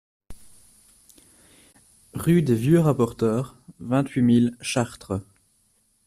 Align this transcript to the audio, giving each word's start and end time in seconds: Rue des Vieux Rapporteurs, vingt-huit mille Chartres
Rue 2.15 2.41
des 2.41 2.55
Vieux 2.55 2.79
Rapporteurs, 2.79 3.55
vingt-huit 3.79 4.23
mille 4.23 4.57
Chartres 4.59 5.21